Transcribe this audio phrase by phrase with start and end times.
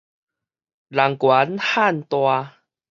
[0.87, 2.57] 人懸漢大